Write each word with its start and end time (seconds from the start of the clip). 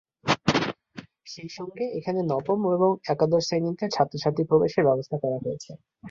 সেই 1.25 1.49
সঙ্গে, 1.57 1.83
এখানে 1.99 2.19
নবম 2.31 2.59
এবং 2.75 2.91
একাদশ 3.05 3.43
শ্রেণীতে 3.47 3.85
ছাত্র-ছাত্রীর 3.89 4.49
প্রবেশের 4.49 4.87
ব্যবস্থা 4.87 5.15
করা 5.19 5.37
হয়েছে। 5.43 5.71